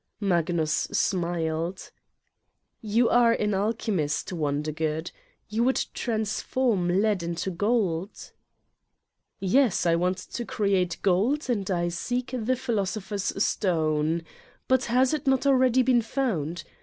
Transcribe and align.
Magnus 0.19 0.73
smiled: 0.91 1.91
"You 2.81 3.07
are 3.09 3.33
an 3.33 3.53
alchemist, 3.53 4.33
Wondergood: 4.33 5.11
you 5.47 5.63
would 5.63 5.85
transform 5.93 6.87
lead 6.87 7.21
into 7.21 7.51
gold!" 7.51 8.31
"Yes, 9.39 9.85
I 9.85 9.95
want 9.95 10.17
to 10.17 10.43
create 10.43 10.97
gold 11.03 11.51
and 11.51 11.69
I 11.69 11.89
seek 11.89 12.31
the 12.31 12.37
25 12.37 12.39
Satan's 12.41 12.47
Diary 12.47 12.57
philosopher's 12.57 13.43
stone. 13.45 14.23
But 14.67 14.85
has 14.85 15.13
it 15.13 15.27
not 15.27 15.45
already 15.45 15.83
beer 15.83 16.01
found! 16.01 16.63